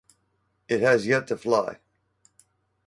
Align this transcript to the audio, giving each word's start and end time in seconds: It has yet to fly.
It 0.67 0.81
has 0.81 1.05
yet 1.05 1.27
to 1.27 1.37
fly. 1.37 1.77